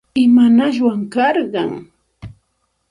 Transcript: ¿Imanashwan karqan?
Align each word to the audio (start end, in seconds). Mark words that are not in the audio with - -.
¿Imanashwan 0.23 0.99
karqan? 1.13 1.71